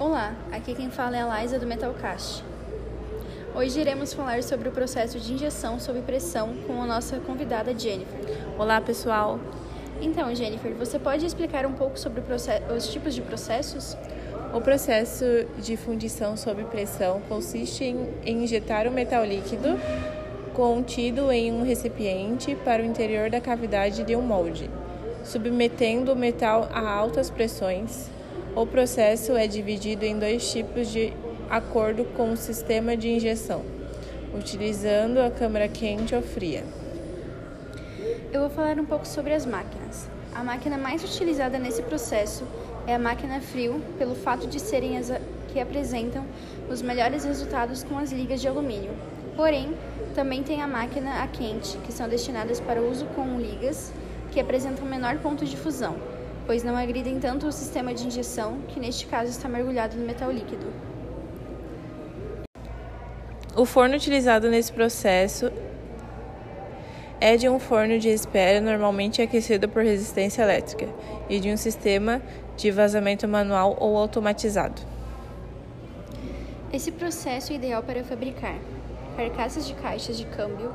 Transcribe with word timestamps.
Olá, 0.00 0.32
aqui 0.52 0.76
quem 0.76 0.90
fala 0.90 1.16
é 1.16 1.22
a 1.22 1.40
Liza 1.40 1.58
do 1.58 1.66
Metalcast. 1.66 2.44
Hoje 3.52 3.80
iremos 3.80 4.14
falar 4.14 4.44
sobre 4.44 4.68
o 4.68 4.72
processo 4.72 5.18
de 5.18 5.34
injeção 5.34 5.80
sob 5.80 6.00
pressão 6.02 6.54
com 6.68 6.80
a 6.80 6.86
nossa 6.86 7.18
convidada 7.18 7.76
Jennifer. 7.76 8.20
Olá, 8.56 8.80
pessoal. 8.80 9.40
Então, 10.00 10.32
Jennifer, 10.36 10.72
você 10.76 11.00
pode 11.00 11.26
explicar 11.26 11.66
um 11.66 11.72
pouco 11.72 11.98
sobre 11.98 12.22
os 12.76 12.86
tipos 12.86 13.12
de 13.12 13.22
processos? 13.22 13.96
O 14.54 14.60
processo 14.60 15.24
de 15.60 15.76
fundição 15.76 16.36
sob 16.36 16.62
pressão 16.66 17.20
consiste 17.28 17.82
em, 17.82 18.08
em 18.24 18.44
injetar 18.44 18.86
o 18.86 18.92
metal 18.92 19.24
líquido 19.24 19.80
contido 20.54 21.32
em 21.32 21.50
um 21.50 21.64
recipiente 21.64 22.54
para 22.54 22.84
o 22.84 22.86
interior 22.86 23.30
da 23.30 23.40
cavidade 23.40 24.04
de 24.04 24.14
um 24.14 24.22
molde, 24.22 24.70
submetendo 25.24 26.12
o 26.12 26.16
metal 26.16 26.68
a 26.72 26.88
altas 26.88 27.30
pressões. 27.30 28.16
O 28.56 28.66
processo 28.66 29.36
é 29.36 29.46
dividido 29.46 30.04
em 30.04 30.18
dois 30.18 30.50
tipos 30.50 30.88
de 30.88 31.12
acordo 31.48 32.04
com 32.04 32.32
o 32.32 32.36
sistema 32.36 32.96
de 32.96 33.08
injeção, 33.08 33.62
utilizando 34.34 35.18
a 35.18 35.30
câmara 35.30 35.68
quente 35.68 36.14
ou 36.14 36.22
fria. 36.22 36.64
Eu 38.32 38.40
vou 38.40 38.50
falar 38.50 38.78
um 38.78 38.84
pouco 38.84 39.06
sobre 39.06 39.32
as 39.32 39.46
máquinas. 39.46 40.08
A 40.34 40.42
máquina 40.42 40.76
mais 40.76 41.04
utilizada 41.04 41.58
nesse 41.58 41.82
processo 41.82 42.44
é 42.86 42.94
a 42.94 42.98
máquina 42.98 43.40
frio, 43.40 43.80
pelo 43.96 44.14
fato 44.14 44.46
de 44.46 44.58
serem 44.58 44.96
as 44.98 45.12
que 45.52 45.60
apresentam 45.60 46.24
os 46.68 46.82
melhores 46.82 47.24
resultados 47.24 47.82
com 47.82 47.96
as 47.96 48.12
ligas 48.12 48.40
de 48.40 48.48
alumínio. 48.48 48.90
Porém, 49.36 49.72
também 50.14 50.42
tem 50.42 50.62
a 50.62 50.66
máquina 50.66 51.22
a 51.22 51.26
quente, 51.28 51.78
que 51.78 51.92
são 51.92 52.08
destinadas 52.08 52.60
para 52.60 52.82
uso 52.82 53.06
com 53.14 53.38
ligas, 53.38 53.92
que 54.32 54.40
apresentam 54.40 54.84
menor 54.84 55.18
ponto 55.18 55.44
de 55.44 55.56
fusão, 55.56 55.96
pois 56.48 56.64
não 56.64 56.78
agridem 56.78 57.20
tanto 57.20 57.46
o 57.46 57.52
sistema 57.52 57.92
de 57.92 58.06
injeção, 58.06 58.62
que 58.68 58.80
neste 58.80 59.06
caso 59.06 59.30
está 59.30 59.46
mergulhado 59.46 59.98
no 59.98 60.06
metal 60.06 60.32
líquido. 60.32 60.66
O 63.54 63.66
forno 63.66 63.96
utilizado 63.96 64.48
nesse 64.48 64.72
processo 64.72 65.52
é 67.20 67.36
de 67.36 67.50
um 67.50 67.58
forno 67.58 67.98
de 67.98 68.08
espera 68.08 68.62
normalmente 68.62 69.20
aquecido 69.20 69.68
por 69.68 69.82
resistência 69.82 70.40
elétrica 70.40 70.88
e 71.28 71.38
de 71.38 71.52
um 71.52 71.56
sistema 71.58 72.22
de 72.56 72.70
vazamento 72.70 73.28
manual 73.28 73.76
ou 73.78 73.98
automatizado. 73.98 74.80
Esse 76.72 76.90
processo 76.90 77.52
é 77.52 77.56
ideal 77.56 77.82
para 77.82 78.02
fabricar 78.02 78.58
carcaças 79.18 79.66
de 79.66 79.74
caixas 79.74 80.16
de 80.16 80.24
câmbio, 80.24 80.72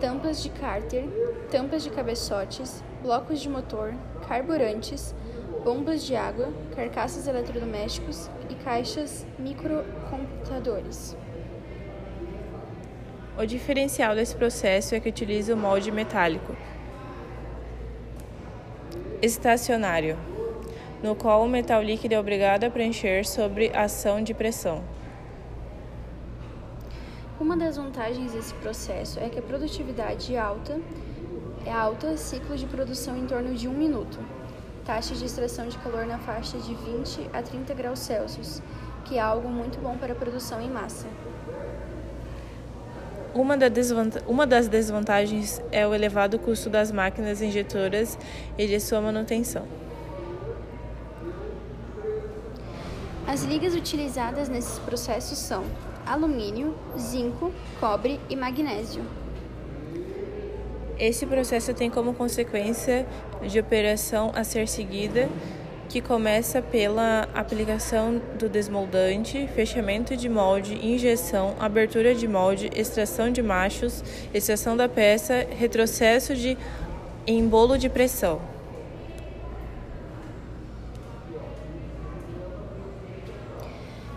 tampas 0.00 0.42
de 0.42 0.50
cárter, 0.50 1.04
tampas 1.50 1.82
de 1.82 1.90
cabeçotes, 1.90 2.82
blocos 3.02 3.40
de 3.40 3.48
motor, 3.48 3.94
carburantes, 4.28 5.14
bombas 5.64 6.04
de 6.04 6.14
água, 6.14 6.52
carcaças 6.74 7.26
eletrodomésticos 7.26 8.30
e 8.50 8.54
caixas 8.54 9.26
microcomputadores. 9.38 11.16
O 13.38 13.44
diferencial 13.44 14.14
desse 14.14 14.34
processo 14.34 14.94
é 14.94 15.00
que 15.00 15.08
utiliza 15.08 15.54
o 15.54 15.56
molde 15.56 15.90
metálico 15.90 16.56
estacionário, 19.20 20.16
no 21.02 21.14
qual 21.14 21.42
o 21.42 21.48
metal 21.48 21.82
líquido 21.82 22.14
é 22.14 22.18
obrigado 22.18 22.64
a 22.64 22.70
preencher 22.70 23.26
sobre 23.26 23.70
ação 23.74 24.22
de 24.22 24.32
pressão. 24.32 24.82
Uma 27.38 27.56
das 27.56 27.76
vantagens 27.76 28.32
desse 28.32 28.54
processo 28.54 29.20
é 29.20 29.28
que 29.28 29.38
a 29.38 29.42
produtividade 29.42 30.34
é 30.34 30.38
alta 30.38 30.80
é 31.66 31.72
alta, 31.72 32.16
ciclo 32.16 32.56
de 32.56 32.64
produção 32.64 33.16
em 33.16 33.26
torno 33.26 33.52
de 33.52 33.66
um 33.66 33.72
minuto, 33.72 34.18
taxa 34.84 35.16
de 35.16 35.24
extração 35.24 35.66
de 35.66 35.76
calor 35.78 36.06
na 36.06 36.16
faixa 36.16 36.56
de 36.58 36.72
20 36.72 37.28
a 37.32 37.42
30 37.42 37.74
graus 37.74 37.98
Celsius, 37.98 38.62
que 39.04 39.18
é 39.18 39.20
algo 39.20 39.48
muito 39.48 39.78
bom 39.80 39.98
para 39.98 40.12
a 40.12 40.16
produção 40.16 40.60
em 40.60 40.70
massa. 40.70 41.08
Uma 43.34 43.56
das 44.46 44.68
desvantagens 44.68 45.60
é 45.72 45.86
o 45.86 45.92
elevado 45.92 46.38
custo 46.38 46.70
das 46.70 46.92
máquinas 46.92 47.42
injetoras 47.42 48.16
e 48.56 48.66
de 48.66 48.78
sua 48.78 49.00
manutenção. 49.00 49.66
As 53.26 53.42
ligas 53.42 53.74
utilizadas 53.74 54.48
nesses 54.48 54.78
processos 54.78 55.36
são 55.36 55.64
alumínio, 56.06 56.74
zinco, 56.98 57.52
cobre 57.80 58.20
e 58.30 58.36
magnésio. 58.36 59.02
Esse 60.98 61.26
processo 61.26 61.74
tem 61.74 61.90
como 61.90 62.14
consequência 62.14 63.06
de 63.46 63.60
operação 63.60 64.32
a 64.34 64.42
ser 64.42 64.66
seguida, 64.66 65.28
que 65.88 66.00
começa 66.00 66.62
pela 66.62 67.28
aplicação 67.34 68.20
do 68.38 68.48
desmoldante, 68.48 69.46
fechamento 69.54 70.16
de 70.16 70.28
molde, 70.28 70.74
injeção, 70.84 71.54
abertura 71.60 72.14
de 72.14 72.26
molde, 72.26 72.70
extração 72.74 73.30
de 73.30 73.42
machos, 73.42 74.02
extração 74.32 74.76
da 74.76 74.88
peça, 74.88 75.46
retrocesso 75.50 76.34
de 76.34 76.56
embolo 77.26 77.76
de 77.76 77.88
pressão. 77.88 78.40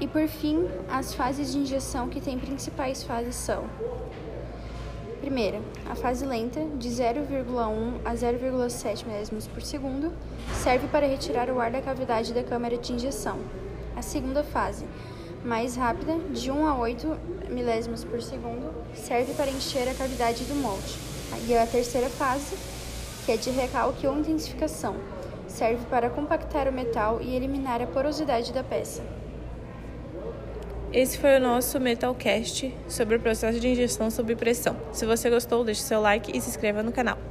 E 0.00 0.08
por 0.08 0.26
fim, 0.26 0.66
as 0.88 1.12
fases 1.12 1.52
de 1.52 1.58
injeção 1.58 2.08
que 2.08 2.22
têm 2.22 2.38
principais 2.38 3.02
fases 3.02 3.34
são: 3.34 3.64
Primeira, 5.20 5.60
a 5.86 5.94
fase 5.94 6.24
lenta, 6.24 6.64
de 6.78 6.88
0,1 6.88 8.00
a 8.02 8.14
0,7 8.14 9.04
milésimos 9.06 9.46
por 9.46 9.60
segundo, 9.60 10.10
serve 10.54 10.88
para 10.88 11.06
retirar 11.06 11.50
o 11.50 11.60
ar 11.60 11.70
da 11.70 11.82
cavidade 11.82 12.32
da 12.32 12.42
câmara 12.42 12.78
de 12.78 12.94
injeção. 12.94 13.38
A 13.94 14.00
segunda 14.00 14.42
fase, 14.42 14.86
mais 15.44 15.76
rápida, 15.76 16.16
de 16.30 16.50
1 16.50 16.66
a 16.66 16.78
8 16.78 17.18
milésimos 17.50 18.02
por 18.02 18.22
segundo, 18.22 18.72
serve 18.94 19.34
para 19.34 19.50
encher 19.50 19.86
a 19.86 19.94
cavidade 19.94 20.44
do 20.44 20.54
molde. 20.54 20.96
E 21.46 21.54
a 21.54 21.66
terceira 21.66 22.08
fase, 22.08 22.56
que 23.26 23.32
é 23.32 23.36
de 23.36 23.50
recalque 23.50 24.06
ou 24.06 24.18
intensificação, 24.18 24.96
serve 25.46 25.84
para 25.90 26.08
compactar 26.08 26.66
o 26.68 26.72
metal 26.72 27.20
e 27.20 27.36
eliminar 27.36 27.82
a 27.82 27.86
porosidade 27.86 28.50
da 28.50 28.64
peça. 28.64 29.02
Esse 30.92 31.18
foi 31.18 31.36
o 31.36 31.40
nosso 31.40 31.78
Metalcast 31.78 32.74
sobre 32.88 33.14
o 33.14 33.20
processo 33.20 33.60
de 33.60 33.68
injeção 33.68 34.10
sob 34.10 34.34
pressão. 34.34 34.76
Se 34.92 35.06
você 35.06 35.30
gostou, 35.30 35.62
deixe 35.62 35.82
seu 35.82 36.00
like 36.00 36.36
e 36.36 36.40
se 36.40 36.50
inscreva 36.50 36.82
no 36.82 36.90
canal. 36.90 37.29